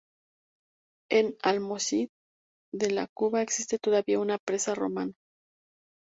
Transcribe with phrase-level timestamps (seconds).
[1.11, 2.09] En Almonacid
[2.73, 5.13] de la Cuba existe todavía una presa romana.